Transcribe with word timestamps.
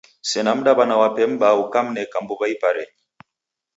Sena 0.29 0.51
mdaw'ana 0.59 0.95
wape 1.01 1.23
m'baa 1.31 1.55
ukamneka 1.63 2.17
mbuw'a 2.23 2.45
iparenyi. 2.55 2.97